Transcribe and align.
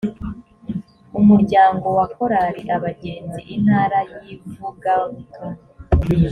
umuryango 1.19 1.85
wa 1.97 2.05
korali 2.15 2.61
abagenzi 2.75 3.39
intara 3.55 3.99
y 4.09 4.13
ivugabutumwa 4.35 5.61